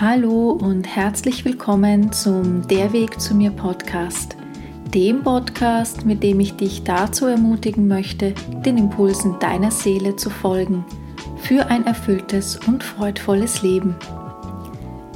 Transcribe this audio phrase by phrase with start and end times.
[0.00, 4.36] Hallo und herzlich willkommen zum Der Weg zu mir Podcast,
[4.94, 8.32] dem Podcast, mit dem ich dich dazu ermutigen möchte,
[8.64, 10.84] den Impulsen deiner Seele zu folgen,
[11.38, 13.96] für ein erfülltes und freudvolles Leben.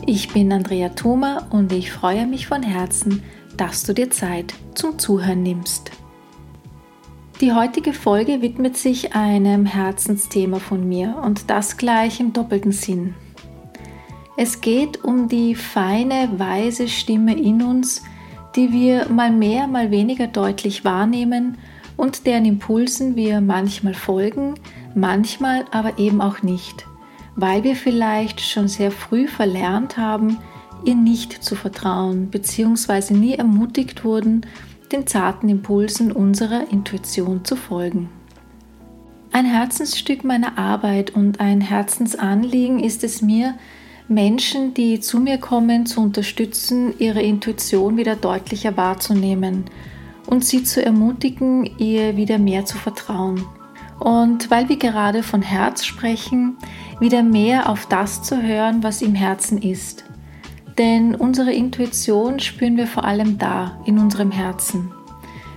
[0.04, 3.22] Ich bin Andrea Thoma und ich freue mich von Herzen,
[3.56, 5.92] dass du dir Zeit zum Zuhören nimmst.
[7.40, 13.14] Die heutige Folge widmet sich einem Herzensthema von mir und das gleich im doppelten Sinn.
[14.36, 18.02] Es geht um die feine, weise Stimme in uns,
[18.56, 21.58] die wir mal mehr, mal weniger deutlich wahrnehmen
[21.96, 24.54] und deren Impulsen wir manchmal folgen,
[24.94, 26.86] manchmal aber eben auch nicht,
[27.36, 30.38] weil wir vielleicht schon sehr früh verlernt haben,
[30.84, 33.14] ihr nicht zu vertrauen bzw.
[33.14, 34.46] nie ermutigt wurden,
[34.92, 38.08] den zarten Impulsen unserer Intuition zu folgen.
[39.30, 43.54] Ein Herzensstück meiner Arbeit und ein Herzensanliegen ist es mir,
[44.08, 49.64] Menschen, die zu mir kommen, zu unterstützen, ihre Intuition wieder deutlicher wahrzunehmen
[50.26, 53.44] und sie zu ermutigen, ihr wieder mehr zu vertrauen.
[53.98, 56.56] Und weil wir gerade von Herz sprechen,
[56.98, 60.04] wieder mehr auf das zu hören, was im Herzen ist.
[60.78, 64.90] Denn unsere Intuition spüren wir vor allem da, in unserem Herzen.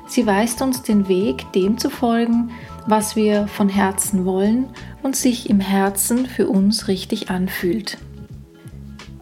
[0.08, 2.52] Sie weist uns den Weg, dem zu folgen,
[2.86, 4.68] was wir von Herzen wollen
[5.02, 7.98] und sich im Herzen für uns richtig anfühlt.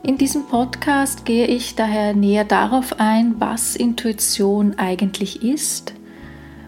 [0.05, 5.93] In diesem Podcast gehe ich daher näher darauf ein, was Intuition eigentlich ist,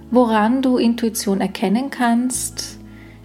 [0.09, 2.80] woran du Intuition erkennen kannst,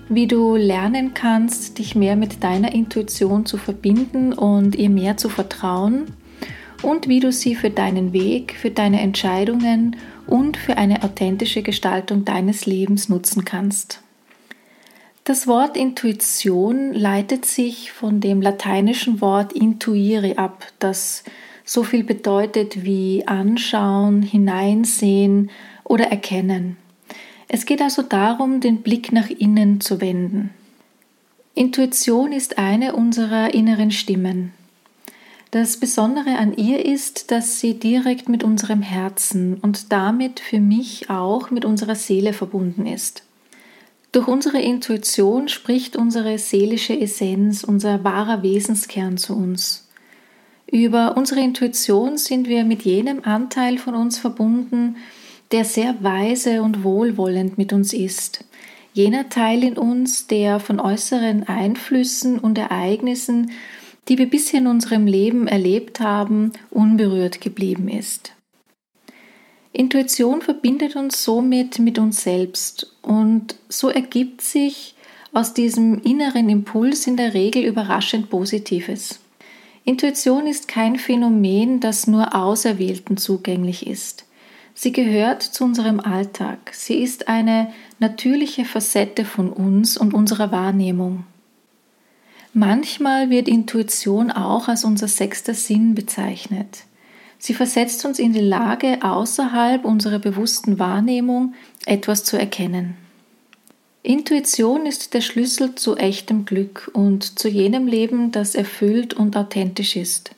[0.08, 5.28] wie du lernen kannst, dich mehr mit deiner Intuition zu verbinden und ihr mehr zu
[5.28, 6.06] vertrauen
[6.82, 9.94] und wie du sie für deinen Weg, für deine Entscheidungen
[10.26, 14.02] und für eine authentische Gestaltung deines Lebens nutzen kannst.
[15.24, 21.24] Das Wort Intuition leitet sich von dem lateinischen Wort intuire ab, das
[21.64, 25.50] so viel bedeutet wie anschauen, hineinsehen
[25.84, 26.76] oder erkennen.
[27.48, 30.50] Es geht also darum, den Blick nach innen zu wenden.
[31.54, 34.52] Intuition ist eine unserer inneren Stimmen.
[35.50, 41.10] Das Besondere an ihr ist, dass sie direkt mit unserem Herzen und damit für mich
[41.10, 43.24] auch mit unserer Seele verbunden ist.
[44.12, 49.88] Durch unsere Intuition spricht unsere seelische Essenz, unser wahrer Wesenskern zu uns.
[50.66, 54.96] Über unsere Intuition sind wir mit jenem Anteil von uns verbunden,
[55.52, 58.44] der sehr weise und wohlwollend mit uns ist.
[58.92, 63.52] Jener Teil in uns, der von äußeren Einflüssen und Ereignissen,
[64.08, 68.32] die wir bisher in unserem Leben erlebt haben, unberührt geblieben ist.
[69.72, 74.94] Intuition verbindet uns somit mit uns selbst und so ergibt sich
[75.32, 79.20] aus diesem inneren Impuls in der Regel überraschend Positives.
[79.84, 84.24] Intuition ist kein Phänomen, das nur Auserwählten zugänglich ist.
[84.74, 86.72] Sie gehört zu unserem Alltag.
[86.72, 91.24] Sie ist eine natürliche Facette von uns und unserer Wahrnehmung.
[92.52, 96.84] Manchmal wird Intuition auch als unser sechster Sinn bezeichnet.
[97.40, 101.54] Sie versetzt uns in die Lage, außerhalb unserer bewussten Wahrnehmung
[101.86, 102.98] etwas zu erkennen.
[104.02, 109.96] Intuition ist der Schlüssel zu echtem Glück und zu jenem Leben, das erfüllt und authentisch
[109.96, 110.32] ist.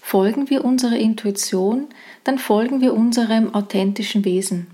[0.00, 1.88] Folgen wir unserer Intuition,
[2.24, 4.66] dann folgen wir unserem authentischen Wesen.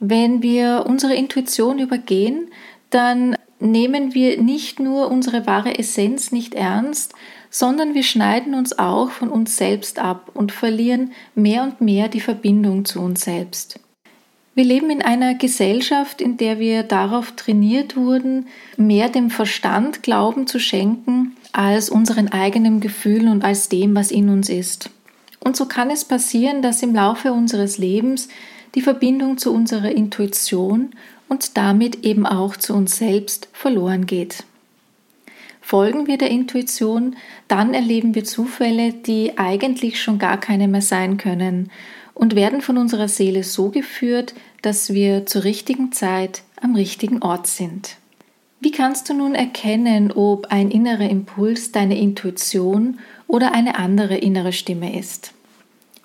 [0.00, 2.48] Wenn wir unsere Intuition übergehen,
[2.90, 7.14] dann nehmen wir nicht nur unsere wahre Essenz nicht ernst,
[7.50, 12.20] sondern wir schneiden uns auch von uns selbst ab und verlieren mehr und mehr die
[12.20, 13.80] Verbindung zu uns selbst.
[14.54, 20.48] Wir leben in einer Gesellschaft, in der wir darauf trainiert wurden, mehr dem Verstand Glauben
[20.48, 24.90] zu schenken, als unseren eigenen Gefühlen und als dem, was in uns ist.
[25.38, 28.28] Und so kann es passieren, dass im Laufe unseres Lebens
[28.74, 30.90] die Verbindung zu unserer Intuition
[31.28, 34.44] und damit eben auch zu uns selbst verloren geht.
[35.68, 37.14] Folgen wir der Intuition,
[37.46, 41.70] dann erleben wir Zufälle, die eigentlich schon gar keine mehr sein können
[42.14, 44.32] und werden von unserer Seele so geführt,
[44.62, 47.96] dass wir zur richtigen Zeit am richtigen Ort sind.
[48.60, 54.54] Wie kannst du nun erkennen, ob ein innerer Impuls deine Intuition oder eine andere innere
[54.54, 55.34] Stimme ist?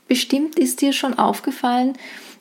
[0.09, 1.93] Bestimmt ist dir schon aufgefallen,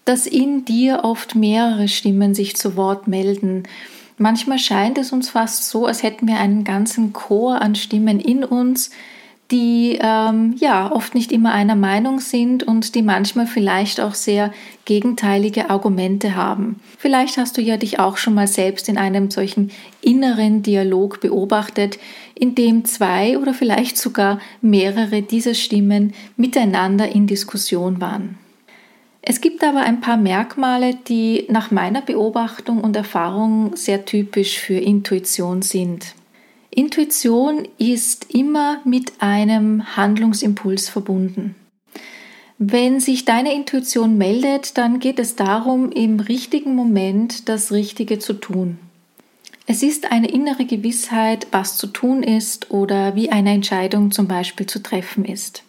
[0.05, 3.63] dass in dir oft mehrere Stimmen sich zu Wort melden
[4.19, 8.45] Manchmal scheint es uns fast so, als hätten wir einen ganzen Chor an Stimmen in
[8.45, 8.91] uns,
[9.53, 14.53] die ähm, ja oft nicht immer einer Meinung sind und die manchmal vielleicht auch sehr
[14.87, 16.81] gegenteilige Argumente haben.
[16.99, 19.71] Vielleicht hast du ja dich auch schon mal selbst in einem solchen
[20.01, 21.99] inneren Dialog beobachtet,
[22.35, 28.39] in dem zwei oder vielleicht sogar mehrere dieser Stimmen miteinander in Diskussion waren.
[29.25, 34.75] Es gibt aber ein paar Merkmale, die nach meiner Beobachtung und Erfahrung sehr typisch für
[34.75, 36.15] Intuition sind.
[36.71, 41.55] Intuition ist immer mit einem Handlungsimpuls verbunden.
[42.59, 48.35] Wenn sich deine Intuition meldet, dann geht es darum, im richtigen Moment das Richtige zu
[48.35, 48.79] tun.
[49.67, 54.67] Es ist eine innere Gewissheit, was zu tun ist oder wie eine Entscheidung zum Beispiel
[54.67, 55.63] zu treffen ist.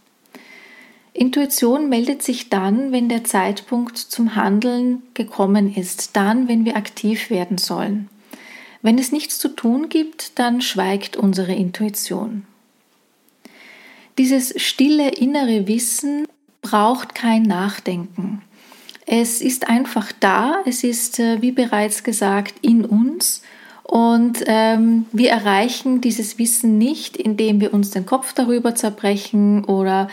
[1.14, 7.30] Intuition meldet sich dann, wenn der Zeitpunkt zum Handeln gekommen ist, dann, wenn wir aktiv
[7.30, 8.10] werden sollen.
[8.82, 12.46] Wenn es nichts zu tun gibt, dann schweigt unsere Intuition.
[14.18, 16.28] Dieses stille innere Wissen
[16.62, 18.42] braucht kein Nachdenken.
[19.06, 23.42] Es ist einfach da, es ist, äh, wie bereits gesagt, in uns
[23.84, 30.08] und ähm, wir erreichen dieses Wissen nicht, indem wir uns den Kopf darüber zerbrechen oder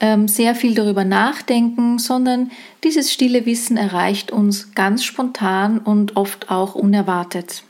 [0.00, 2.50] ähm, sehr viel darüber nachdenken, sondern
[2.84, 7.62] dieses stille Wissen erreicht uns ganz spontan und oft auch unerwartet.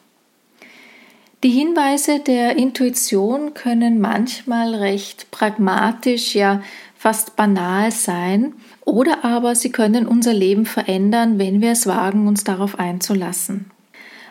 [1.44, 6.62] Die Hinweise der Intuition können manchmal recht pragmatisch, ja
[6.96, 8.54] fast banal sein,
[8.84, 13.70] oder aber sie können unser Leben verändern, wenn wir es wagen, uns darauf einzulassen.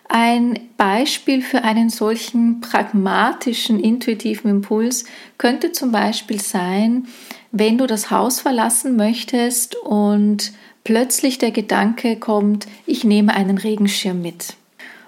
[0.09, 5.05] Ein Beispiel für einen solchen pragmatischen, intuitiven Impuls
[5.37, 7.07] könnte zum Beispiel sein,
[7.51, 14.21] wenn du das Haus verlassen möchtest und plötzlich der Gedanke kommt, ich nehme einen Regenschirm
[14.21, 14.55] mit.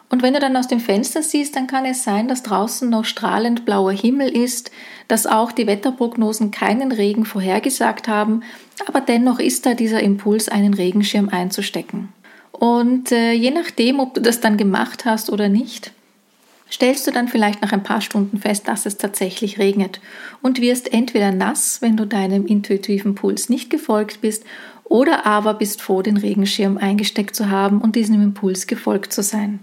[0.09, 3.05] Und wenn du dann aus dem Fenster siehst, dann kann es sein, dass draußen noch
[3.05, 4.71] strahlend blauer Himmel ist,
[5.07, 8.41] dass auch die Wetterprognosen keinen Regen vorhergesagt haben,
[8.87, 12.09] aber dennoch ist da dieser Impuls, einen Regenschirm einzustecken.
[12.59, 15.93] Und äh, je nachdem, ob du das dann gemacht hast oder nicht,
[16.69, 20.01] stellst du dann vielleicht nach ein paar Stunden fest, dass es tatsächlich regnet
[20.41, 24.43] und wirst entweder nass, wenn du deinem intuitiven Puls nicht gefolgt bist,
[24.83, 29.59] oder aber bist froh, den Regenschirm eingesteckt zu haben und diesem Impuls gefolgt zu sein.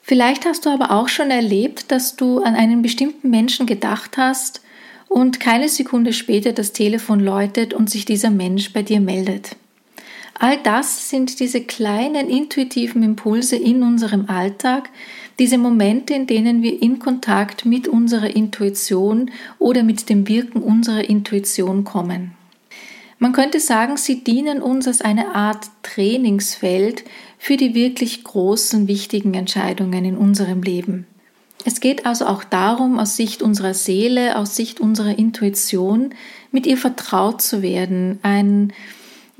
[0.00, 4.62] Vielleicht hast du aber auch schon erlebt, dass du an einen bestimmten Menschen gedacht hast
[5.08, 9.56] und keine Sekunde später das Telefon läutet und sich dieser Mensch bei dir meldet.
[10.42, 14.88] All das sind diese kleinen intuitiven Impulse in unserem Alltag,
[15.38, 21.04] diese Momente, in denen wir in Kontakt mit unserer Intuition oder mit dem Wirken unserer
[21.08, 22.32] Intuition kommen.
[23.18, 27.04] Man könnte sagen, sie dienen uns als eine Art Trainingsfeld
[27.38, 31.06] für die wirklich großen, wichtigen Entscheidungen in unserem Leben.
[31.66, 36.14] Es geht also auch darum, aus Sicht unserer Seele, aus Sicht unserer Intuition,
[36.50, 38.72] mit ihr vertraut zu werden, ein,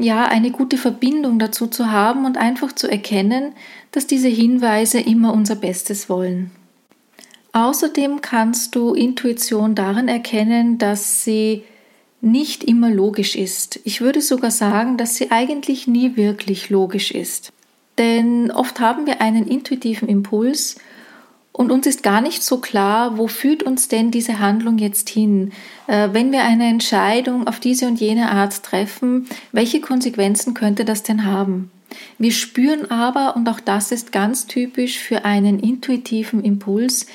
[0.02, 3.52] ja, eine gute Verbindung dazu zu haben und einfach zu erkennen,
[3.93, 6.50] dass diese Hinweise immer unser Bestes wollen.
[7.52, 11.64] Außerdem kannst du Intuition darin erkennen, dass sie
[12.20, 13.81] nicht immer logisch ist.
[13.85, 17.53] Ich würde sogar sagen, dass sie eigentlich nie wirklich logisch ist.
[17.99, 20.76] Denn oft haben wir einen intuitiven Impuls
[21.52, 25.52] und uns ist gar nicht so klar, wo führt uns denn diese Handlung jetzt hin?
[25.87, 31.02] Äh, wenn wir eine Entscheidung auf diese und jene Art treffen, welche Konsequenzen könnte das
[31.02, 31.70] denn haben?
[32.19, 37.06] Wir spüren aber, und auch das ist ganz typisch für einen intuitiven Impuls,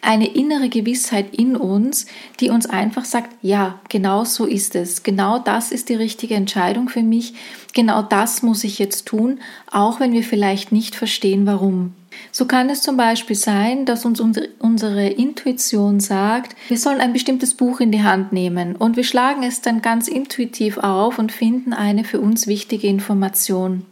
[0.00, 2.06] eine innere Gewissheit in uns,
[2.40, 5.02] die uns einfach sagt, ja, genau so ist es.
[5.02, 7.34] Genau das ist die richtige Entscheidung für mich.
[7.74, 11.94] Genau das muss ich jetzt tun, auch wenn wir vielleicht nicht verstehen, warum.
[12.32, 17.54] So kann es zum Beispiel sein, dass uns unsere Intuition sagt, wir sollen ein bestimmtes
[17.54, 21.72] Buch in die Hand nehmen und wir schlagen es dann ganz intuitiv auf und finden
[21.72, 23.84] eine für uns wichtige Information.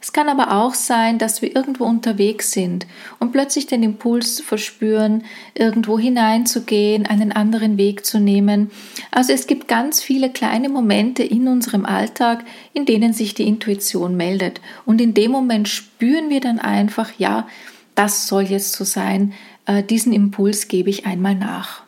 [0.00, 2.86] Es kann aber auch sein, dass wir irgendwo unterwegs sind
[3.18, 5.24] und plötzlich den Impuls verspüren,
[5.54, 8.70] irgendwo hineinzugehen, einen anderen Weg zu nehmen.
[9.10, 14.16] Also es gibt ganz viele kleine Momente in unserem Alltag, in denen sich die Intuition
[14.16, 14.60] meldet.
[14.84, 17.48] Und in dem Moment spüren wir dann einfach, ja,
[17.94, 19.32] das soll jetzt so sein,
[19.64, 21.85] äh, diesen Impuls gebe ich einmal nach.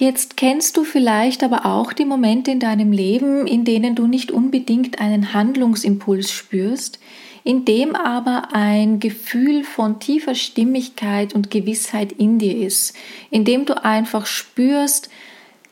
[0.00, 4.32] Jetzt kennst du vielleicht aber auch die Momente in deinem Leben, in denen du nicht
[4.32, 6.98] unbedingt einen Handlungsimpuls spürst,
[7.44, 12.96] in dem aber ein Gefühl von tiefer Stimmigkeit und Gewissheit in dir ist,
[13.30, 15.10] in dem du einfach spürst,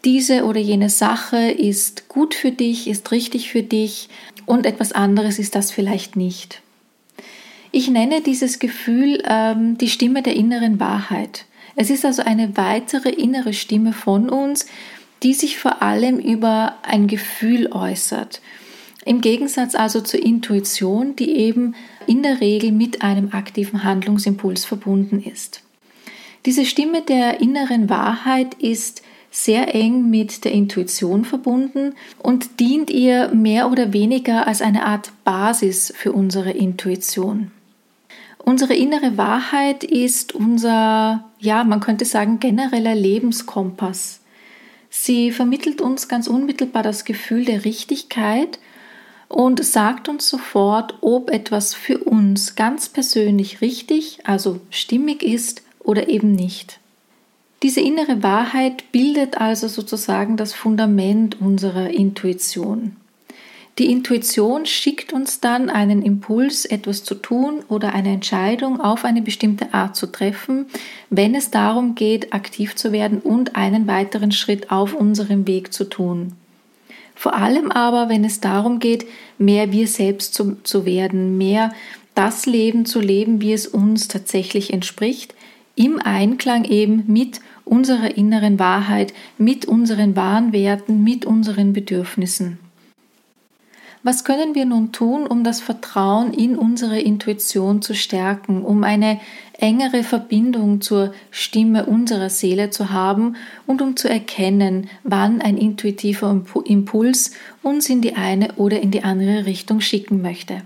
[0.05, 4.11] diese oder jene Sache ist gut für dich, ist richtig für dich
[4.45, 6.61] und etwas anderes ist das vielleicht nicht.
[7.73, 11.47] Ich nenne dieses Gefühl ähm, die Stimme der inneren Wahrheit.
[11.81, 14.67] Es ist also eine weitere innere Stimme von uns,
[15.23, 18.41] die sich vor allem über ein Gefühl äußert.
[19.05, 21.77] Im Gegensatz also zur Intuition, die eben
[22.09, 25.63] in der Regel mit einem aktiven Handlungsimpuls verbunden ist.
[26.47, 33.29] Diese Stimme der inneren Wahrheit ist sehr eng mit der Intuition verbunden und dient ihr
[33.33, 37.53] mehr oder weniger als eine Art Basis für unsere Intuition.
[38.49, 44.21] Unsere innere Wahrheit ist unser, ja, man könnte sagen, genereller Lebenskompass.
[44.89, 48.59] Sie vermittelt uns ganz unmittelbar das Gefühl der Richtigkeit
[49.29, 56.09] und sagt uns sofort, ob etwas für uns ganz persönlich richtig, also stimmig ist oder
[56.09, 56.81] eben nicht.
[57.63, 62.97] Diese innere Wahrheit bildet also sozusagen das Fundament unserer Intuition.
[63.79, 69.23] Die Intuition schickt uns dann einen Impuls, etwas zu tun oder eine Entscheidung auf eine
[69.23, 70.67] bestimmte Art zu treffen,
[71.11, 75.85] wenn es darum geht, aktiv zu werden und einen weiteren Schritt auf unserem Weg zu
[75.85, 76.33] tun.
[77.15, 79.07] Vor allem aber, wenn es darum geht,
[79.39, 81.73] mehr wir selbst zu, zu werden, mehr
[82.17, 85.37] das Leben zu leben, wie es uns tatsächlich entspricht,
[85.77, 92.59] im Einklang eben mit unserer inneren Wahrheit, mit unseren wahren Werten, mit unseren Bedürfnissen.
[94.05, 99.21] Was können wir nun tun, um das Vertrauen in unsere Intuition zu stärken, um eine
[99.59, 103.35] engere Verbindung zur Stimme unserer Seele zu haben
[103.67, 109.03] und um zu erkennen, wann ein intuitiver Impuls uns in die eine oder in die
[109.03, 110.63] andere Richtung schicken möchte?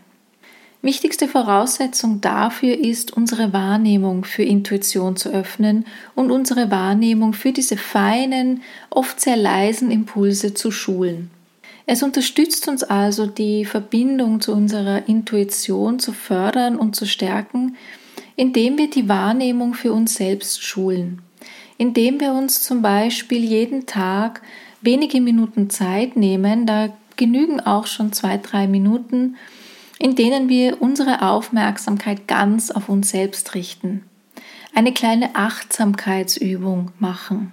[0.83, 7.77] Wichtigste Voraussetzung dafür ist, unsere Wahrnehmung für Intuition zu öffnen und unsere Wahrnehmung für diese
[7.77, 11.31] feinen, oft sehr leisen Impulse zu schulen.
[11.87, 17.77] Es unterstützt uns also, die Verbindung zu unserer Intuition zu fördern und zu stärken,
[18.37, 21.23] indem wir die Wahrnehmung für uns selbst schulen,
[21.79, 24.43] indem wir uns zum Beispiel jeden Tag
[24.81, 29.37] wenige Minuten Zeit nehmen, da genügen auch schon zwei, drei Minuten,
[29.99, 34.05] in denen wir unsere Aufmerksamkeit ganz auf uns selbst richten.
[34.75, 37.53] Eine kleine Achtsamkeitsübung machen,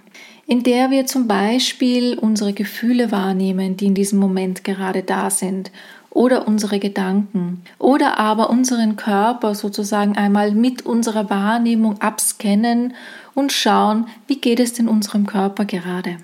[0.50, 5.70] in der wir zum Beispiel unsere Gefühle wahrnehmen, die in diesem Moment gerade da sind,
[6.10, 12.94] oder unsere Gedanken, oder aber unseren Körper sozusagen einmal mit unserer Wahrnehmung abscannen
[13.32, 16.16] und schauen, wie geht es in unserem Körper gerade.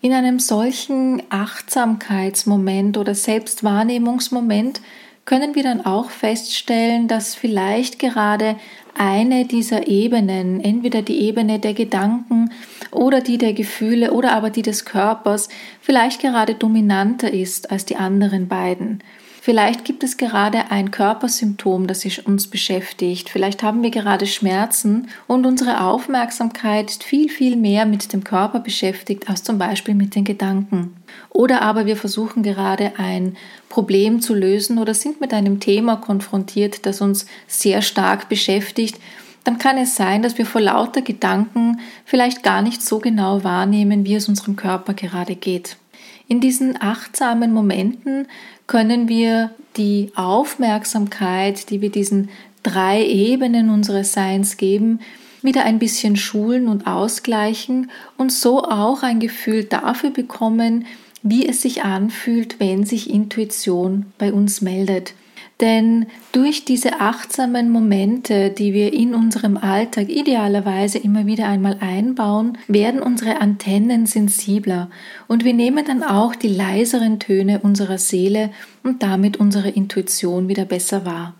[0.00, 4.80] In einem solchen Achtsamkeitsmoment oder Selbstwahrnehmungsmoment
[5.24, 8.56] können wir dann auch feststellen, dass vielleicht gerade
[8.96, 12.50] eine dieser Ebenen, entweder die Ebene der Gedanken
[12.90, 15.48] oder die der Gefühle oder aber die des Körpers,
[15.80, 19.02] vielleicht gerade dominanter ist als die anderen beiden.
[19.44, 23.28] Vielleicht gibt es gerade ein Körpersymptom, das uns beschäftigt.
[23.28, 28.60] Vielleicht haben wir gerade Schmerzen und unsere Aufmerksamkeit ist viel, viel mehr mit dem Körper
[28.60, 30.96] beschäftigt als zum Beispiel mit den Gedanken.
[31.28, 33.36] Oder aber wir versuchen gerade ein
[33.68, 38.98] Problem zu lösen oder sind mit einem Thema konfrontiert, das uns sehr stark beschäftigt
[39.46, 44.06] dann kann es sein, dass wir vor lauter Gedanken vielleicht gar nicht so genau wahrnehmen,
[44.06, 45.76] wie es unserem Körper gerade geht.
[46.26, 48.26] In diesen achtsamen Momenten
[48.66, 52.30] können wir die Aufmerksamkeit, die wir diesen
[52.62, 55.00] drei Ebenen unseres Seins geben,
[55.42, 60.86] wieder ein bisschen schulen und ausgleichen und so auch ein Gefühl dafür bekommen,
[61.22, 65.12] wie es sich anfühlt, wenn sich Intuition bei uns meldet.
[65.60, 72.58] Denn durch diese achtsamen Momente, die wir in unserem Alltag idealerweise immer wieder einmal einbauen,
[72.66, 74.90] werden unsere Antennen sensibler
[75.28, 78.50] und wir nehmen dann auch die leiseren Töne unserer Seele
[78.82, 81.34] und damit unsere Intuition wieder besser wahr.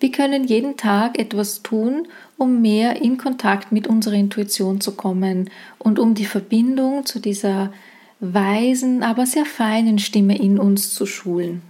[0.00, 5.50] Wir können jeden Tag etwas tun, um mehr in Kontakt mit unserer Intuition zu kommen
[5.78, 7.72] und um die Verbindung zu dieser
[8.20, 11.62] weisen, aber sehr feinen Stimme in uns zu schulen.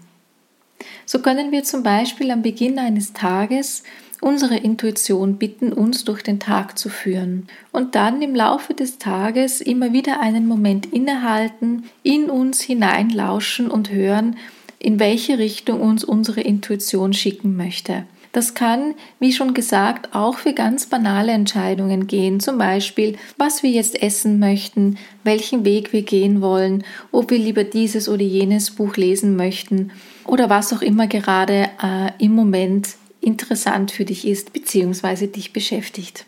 [1.07, 3.85] So können wir zum Beispiel am Beginn eines Tages
[4.21, 9.61] unsere Intuition bitten, uns durch den Tag zu führen und dann im Laufe des Tages
[9.61, 14.37] immer wieder einen Moment innehalten, in uns hineinlauschen und hören,
[14.79, 18.05] in welche Richtung uns unsere Intuition schicken möchte.
[18.37, 23.71] Das kann, wie schon gesagt, auch für ganz banale Entscheidungen gehen, zum Beispiel, was wir
[23.71, 28.99] jetzt essen möchten, welchen Weg wir gehen wollen, ob wir lieber dieses oder jenes Buch
[28.99, 29.91] lesen möchten
[30.27, 35.29] oder was auch immer gerade äh, im Moment interessant für dich ist bzw.
[35.29, 36.27] dich beschäftigt.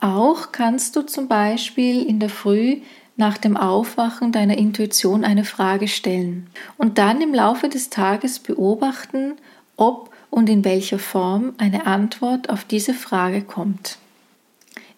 [0.00, 2.78] Auch kannst du zum Beispiel in der Früh
[3.16, 9.34] nach dem Aufwachen deiner Intuition eine Frage stellen und dann im Laufe des Tages beobachten,
[9.76, 13.98] ob und in welcher Form eine Antwort auf diese Frage kommt.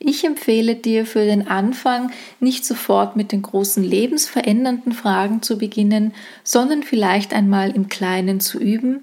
[0.02, 2.10] Ich empfehle dir für den Anfang
[2.40, 8.58] nicht sofort mit den großen lebensverändernden Fragen zu beginnen, sondern vielleicht einmal im Kleinen zu
[8.58, 9.02] üben,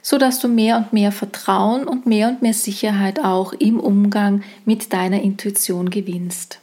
[0.00, 4.42] so dass du mehr und mehr Vertrauen und mehr und mehr Sicherheit auch im Umgang
[4.64, 6.60] mit deiner Intuition gewinnst.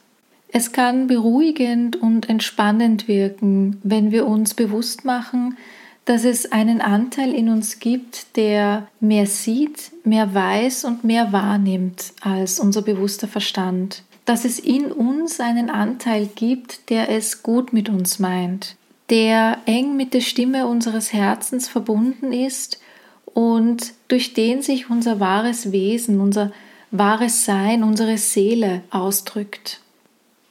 [0.48, 5.58] Es kann beruhigend und entspannend wirken, wenn wir uns bewusst machen,
[6.06, 12.14] dass es einen Anteil in uns gibt, der mehr sieht, mehr weiß und mehr wahrnimmt
[12.22, 14.04] als unser bewusster Verstand.
[14.26, 18.76] Dass es in uns einen Anteil gibt, der es gut mit uns meint,
[19.10, 22.80] der eng mit der Stimme unseres Herzens verbunden ist
[23.26, 26.52] und durch den sich unser wahres Wesen, unser
[26.92, 29.82] wahres Sein, unsere Seele ausdrückt.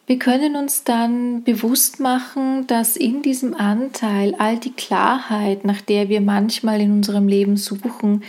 [0.06, 6.10] Wir können uns dann bewusst machen, dass in diesem Anteil all die Klarheit, nach der
[6.10, 8.22] wir manchmal in unserem Leben suchen,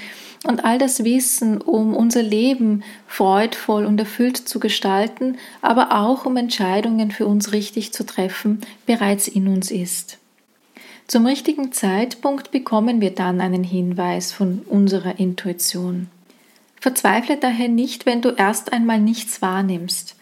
[0.45, 6.37] und all das Wissen, um unser Leben freudvoll und erfüllt zu gestalten, aber auch um
[6.37, 10.19] Entscheidungen für uns richtig zu treffen, bereits in uns ist.
[11.07, 16.07] Zum richtigen Zeitpunkt bekommen wir dann einen Hinweis von unserer Intuition.
[16.79, 20.15] Verzweifle daher nicht, wenn du erst einmal nichts wahrnimmst.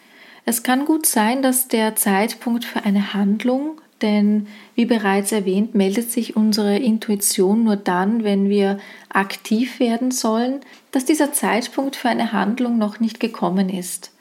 [0.46, 6.10] Es kann gut sein, dass der Zeitpunkt für eine Handlung, denn wie bereits erwähnt, meldet
[6.10, 10.60] sich unsere Intuition nur dann, wenn wir aktiv werden sollen,
[10.90, 14.12] dass dieser Zeitpunkt für eine Handlung noch nicht gekommen ist.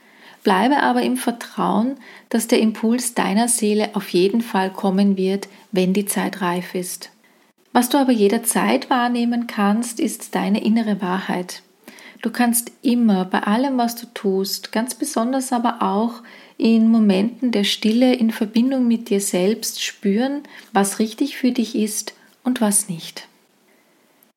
[0.44, 1.96] Bleibe aber im Vertrauen,
[2.30, 7.10] dass der Impuls deiner Seele auf jeden Fall kommen wird, wenn die Zeit reif ist.
[7.72, 11.63] Was du aber jederzeit wahrnehmen kannst, ist deine innere Wahrheit.
[12.24, 16.24] Du kannst immer bei allem, was du tust, ganz besonders aber auch
[16.58, 22.13] in Momenten der Stille in Verbindung mit dir selbst spüren, was richtig für dich ist
[22.46, 23.27] und was nicht.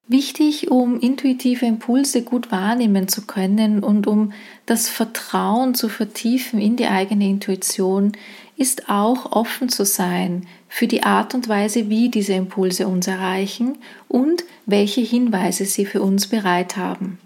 [0.09, 4.33] Wichtig, um intuitive Impulse gut wahrnehmen zu können und um
[4.66, 8.12] das Vertrauen zu vertiefen in die eigene Intuition,
[8.57, 13.78] ist auch offen zu sein für die Art und Weise, wie diese Impulse uns erreichen
[14.09, 17.21] und welche Hinweise sie für uns bereit haben.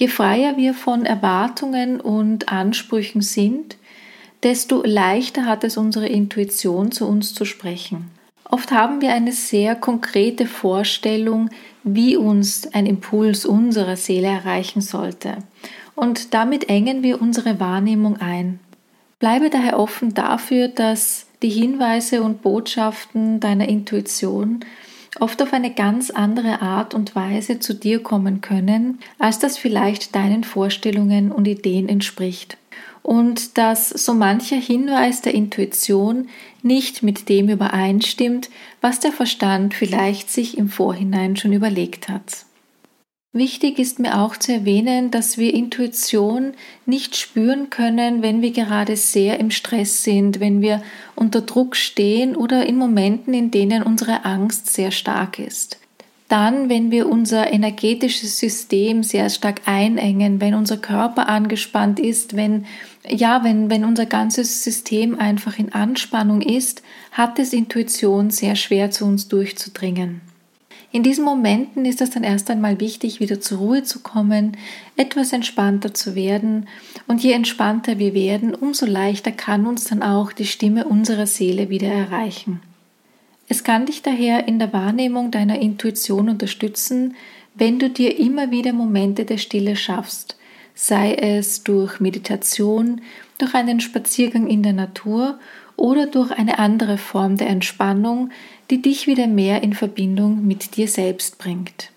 [0.00, 3.76] Je freier wir von Erwartungen und Ansprüchen sind,
[4.42, 8.10] desto leichter hat es unsere Intuition zu uns zu sprechen.
[8.44, 11.50] Oft haben wir eine sehr konkrete Vorstellung,
[11.84, 15.36] wie uns ein Impuls unserer Seele erreichen sollte.
[15.94, 18.58] Und damit engen wir unsere Wahrnehmung ein.
[19.18, 24.60] Bleibe daher offen dafür, dass die Hinweise und Botschaften deiner Intuition
[25.18, 30.14] oft auf eine ganz andere Art und Weise zu dir kommen können, als das vielleicht
[30.14, 32.56] deinen Vorstellungen und Ideen entspricht.
[33.02, 36.28] Und dass so mancher Hinweis der Intuition
[36.62, 42.44] nicht mit dem übereinstimmt, was der Verstand vielleicht sich im Vorhinein schon überlegt hat.
[43.32, 48.96] Wichtig ist mir auch zu erwähnen, dass wir Intuition nicht spüren können, wenn wir gerade
[48.96, 50.82] sehr im Stress sind, wenn wir
[51.14, 55.78] unter Druck stehen oder in Momenten, in denen unsere Angst sehr stark ist.
[56.26, 62.66] Dann, wenn wir unser energetisches System sehr stark einengen, wenn unser Körper angespannt ist, wenn,
[63.08, 68.90] ja, wenn, wenn unser ganzes System einfach in Anspannung ist, hat es Intuition sehr schwer
[68.90, 70.20] zu uns durchzudringen.
[70.92, 74.56] In diesen Momenten ist es dann erst einmal wichtig, wieder zur Ruhe zu kommen,
[74.96, 76.66] etwas entspannter zu werden
[77.06, 81.70] und je entspannter wir werden, umso leichter kann uns dann auch die Stimme unserer Seele
[81.70, 82.60] wieder erreichen.
[83.48, 87.14] Es kann dich daher in der Wahrnehmung deiner Intuition unterstützen,
[87.54, 90.36] wenn du dir immer wieder Momente der Stille schaffst,
[90.74, 93.00] sei es durch Meditation,
[93.38, 95.38] durch einen Spaziergang in der Natur
[95.76, 98.30] oder durch eine andere Form der Entspannung,
[98.70, 101.90] die dich wieder mehr in Verbindung mit dir selbst bringt.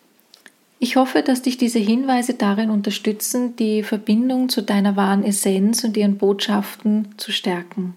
[0.79, 5.95] Ich hoffe, dass dich diese Hinweise darin unterstützen, die Verbindung zu deiner wahren Essenz und
[5.95, 7.93] ihren Botschaften zu stärken.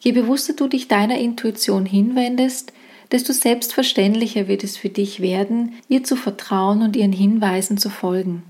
[0.00, 2.72] Je bewusster du dich deiner Intuition hinwendest,
[3.10, 8.42] desto selbstverständlicher wird es für dich werden, ihr zu vertrauen und ihren Hinweisen zu folgen.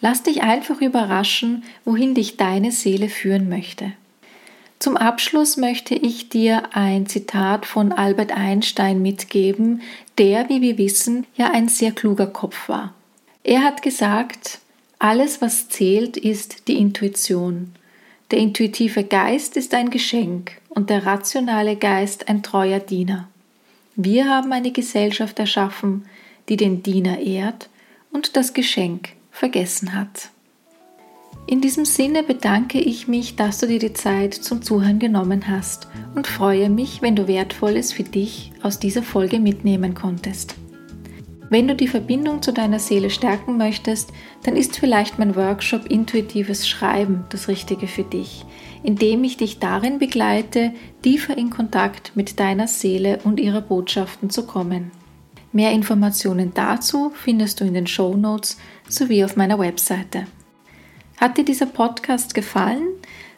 [0.00, 3.92] Lass dich einfach überraschen, wohin dich deine Seele führen möchte.
[4.80, 9.82] Zum Abschluss möchte ich dir ein Zitat von Albert Einstein mitgeben,
[10.16, 12.94] der, wie wir wissen, ja ein sehr kluger Kopf war.
[13.44, 14.58] Er hat gesagt,
[14.98, 17.74] alles, was zählt, ist die Intuition.
[18.30, 23.28] Der intuitive Geist ist ein Geschenk und der rationale Geist ein treuer Diener.
[23.96, 26.06] Wir haben eine Gesellschaft erschaffen,
[26.48, 27.68] die den Diener ehrt
[28.12, 30.30] und das Geschenk vergessen hat.
[31.50, 35.88] In diesem Sinne bedanke ich mich, dass du dir die Zeit zum Zuhören genommen hast
[36.14, 40.54] und freue mich, wenn du Wertvolles für dich aus dieser Folge mitnehmen konntest.
[41.48, 44.12] Wenn du die Verbindung zu deiner Seele stärken möchtest,
[44.44, 48.44] dann ist vielleicht mein Workshop Intuitives Schreiben das Richtige für dich.
[48.84, 54.46] indem ich dich darin begleite, tiefer in Kontakt mit deiner Seele und ihrer Botschaften zu
[54.46, 54.92] kommen.
[55.52, 58.56] Mehr Informationen dazu findest du in den Show Notes
[58.88, 60.26] sowie auf meiner Webseite.
[61.20, 62.88] Hat dir dieser Podcast gefallen?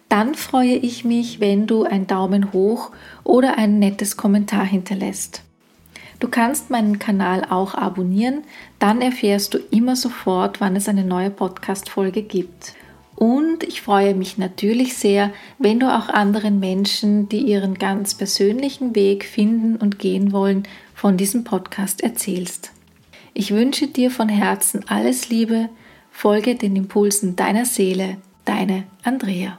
[0.08, 2.92] Dann freue ich mich, wenn du einen Daumen hoch
[3.24, 5.42] oder ein nettes Kommentar hinterlässt.
[6.20, 8.44] Du kannst meinen Kanal auch abonnieren,
[8.78, 12.74] dann erfährst du immer sofort, wann es eine neue Podcast-Folge gibt.
[13.16, 18.94] Und ich freue mich natürlich sehr, wenn du auch anderen Menschen, die ihren ganz persönlichen
[18.94, 22.70] Weg finden und gehen wollen, von diesem Podcast erzählst.
[23.34, 25.68] Ich wünsche dir von Herzen alles Liebe,
[26.12, 29.58] folge den Impulsen deiner Seele, deine Andrea.